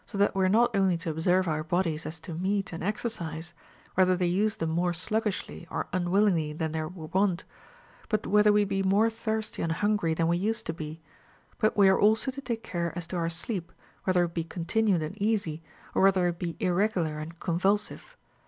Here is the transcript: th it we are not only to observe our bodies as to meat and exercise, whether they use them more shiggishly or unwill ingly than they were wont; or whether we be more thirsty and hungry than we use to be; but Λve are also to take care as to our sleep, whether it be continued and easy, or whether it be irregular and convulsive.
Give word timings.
th 0.07 0.19
it 0.19 0.35
we 0.35 0.43
are 0.43 0.49
not 0.49 0.75
only 0.75 0.97
to 0.97 1.11
observe 1.11 1.47
our 1.47 1.63
bodies 1.63 2.07
as 2.07 2.19
to 2.19 2.33
meat 2.33 2.73
and 2.73 2.83
exercise, 2.83 3.53
whether 3.93 4.15
they 4.15 4.25
use 4.25 4.55
them 4.55 4.71
more 4.71 4.93
shiggishly 4.93 5.67
or 5.69 5.85
unwill 5.93 6.27
ingly 6.27 6.57
than 6.57 6.71
they 6.71 6.81
were 6.81 7.05
wont; 7.05 7.43
or 8.11 8.17
whether 8.27 8.51
we 8.51 8.63
be 8.65 8.81
more 8.81 9.11
thirsty 9.11 9.61
and 9.61 9.73
hungry 9.73 10.15
than 10.15 10.27
we 10.27 10.37
use 10.37 10.63
to 10.63 10.73
be; 10.73 10.99
but 11.59 11.75
Λve 11.77 11.89
are 11.89 11.99
also 12.01 12.31
to 12.31 12.41
take 12.41 12.63
care 12.63 12.91
as 12.95 13.05
to 13.05 13.15
our 13.15 13.29
sleep, 13.29 13.71
whether 14.05 14.23
it 14.23 14.33
be 14.33 14.43
continued 14.43 15.03
and 15.03 15.21
easy, 15.21 15.61
or 15.93 16.01
whether 16.01 16.25
it 16.27 16.39
be 16.39 16.57
irregular 16.59 17.19
and 17.19 17.39
convulsive. 17.39 18.17